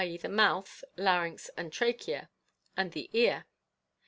[0.03, 2.27] e„ the mouth, larynx and trachea—
[2.75, 3.45] and the ear.